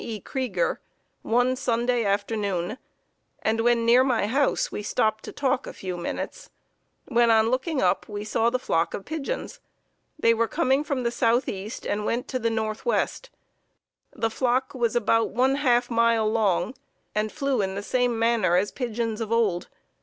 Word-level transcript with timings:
E. 0.03 0.19
Kreiger, 0.19 0.77
one 1.21 1.55
Sunday 1.55 2.03
afternoon, 2.03 2.79
and 3.43 3.61
when 3.61 3.85
near 3.85 4.03
my 4.03 4.25
house 4.25 4.71
we 4.71 4.81
stopped 4.81 5.23
to 5.23 5.31
talk 5.31 5.67
a 5.67 5.73
few 5.73 5.95
minutes, 5.95 6.49
when, 7.05 7.29
on 7.29 7.51
looking 7.51 7.83
up, 7.83 8.09
we 8.09 8.23
saw 8.23 8.49
the 8.49 8.57
flock 8.57 8.95
of 8.95 9.05
pigeons. 9.05 9.59
They 10.17 10.33
were 10.33 10.47
coming 10.47 10.83
from 10.83 11.03
the 11.03 11.11
southeast 11.11 11.85
and 11.85 12.03
went 12.03 12.27
to 12.29 12.39
the 12.39 12.49
northwest. 12.49 13.29
The 14.11 14.31
flock 14.31 14.73
was 14.73 14.95
about 14.95 15.29
one 15.33 15.53
half 15.57 15.91
mile 15.91 16.27
long 16.27 16.73
and 17.13 17.31
flew 17.31 17.61
in 17.61 17.75
the 17.75 17.83
same 17.83 18.17
manner 18.17 18.55
as 18.55 18.71
pigeons 18.71 19.21
of 19.21 19.31
old. 19.31 19.67